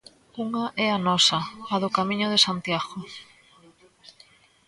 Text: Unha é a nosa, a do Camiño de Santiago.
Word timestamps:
Unha 0.45 0.65
é 0.85 0.87
a 0.91 0.99
nosa, 1.07 1.39
a 1.73 1.75
do 1.83 1.89
Camiño 1.97 2.27
de 2.33 2.43
Santiago. 2.45 2.97